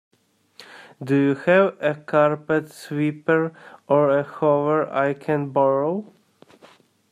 Do 1.03 1.15
you 1.15 1.35
have 1.35 1.77
a 1.79 1.93
carpet 1.93 2.71
sweeper 2.71 3.53
or 3.87 4.09
a 4.17 4.23
Hoover 4.23 4.89
I 4.89 5.13
can 5.13 5.51
borrow? 5.51 6.11